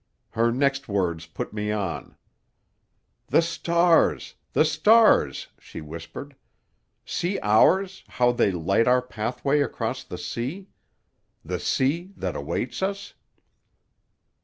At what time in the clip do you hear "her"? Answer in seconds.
0.31-0.51